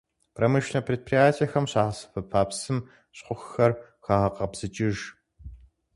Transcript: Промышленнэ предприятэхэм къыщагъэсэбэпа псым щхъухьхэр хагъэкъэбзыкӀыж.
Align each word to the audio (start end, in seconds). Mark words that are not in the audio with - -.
Промышленнэ 0.37 0.81
предприятэхэм 0.87 1.65
къыщагъэсэбэпа 1.65 2.41
псым 2.49 2.77
щхъухьхэр 3.15 3.71
хагъэкъэбзыкӀыж. 4.05 4.97